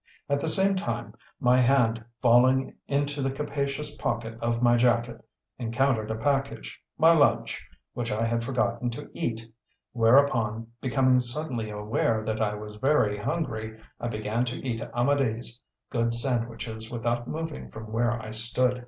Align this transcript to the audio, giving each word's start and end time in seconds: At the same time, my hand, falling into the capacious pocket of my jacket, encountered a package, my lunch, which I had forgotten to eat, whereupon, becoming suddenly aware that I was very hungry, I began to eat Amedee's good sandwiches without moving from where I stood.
At 0.27 0.39
the 0.39 0.49
same 0.49 0.73
time, 0.73 1.13
my 1.39 1.59
hand, 1.61 2.03
falling 2.23 2.73
into 2.87 3.21
the 3.21 3.29
capacious 3.29 3.95
pocket 3.95 4.35
of 4.41 4.59
my 4.59 4.75
jacket, 4.75 5.21
encountered 5.59 6.09
a 6.09 6.15
package, 6.15 6.81
my 6.97 7.13
lunch, 7.13 7.63
which 7.93 8.11
I 8.11 8.25
had 8.25 8.43
forgotten 8.43 8.89
to 8.89 9.11
eat, 9.13 9.45
whereupon, 9.91 10.65
becoming 10.81 11.19
suddenly 11.19 11.69
aware 11.69 12.23
that 12.25 12.41
I 12.41 12.55
was 12.55 12.77
very 12.77 13.15
hungry, 13.19 13.79
I 13.99 14.07
began 14.07 14.43
to 14.45 14.67
eat 14.67 14.81
Amedee's 14.95 15.61
good 15.91 16.15
sandwiches 16.15 16.89
without 16.89 17.27
moving 17.27 17.69
from 17.69 17.91
where 17.91 18.19
I 18.19 18.31
stood. 18.31 18.79